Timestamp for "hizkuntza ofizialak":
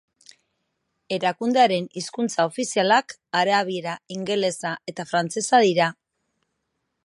2.01-3.15